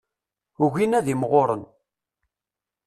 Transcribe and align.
Ugin 0.63 0.97
ad 0.99 1.07
imɣuren. 1.13 1.63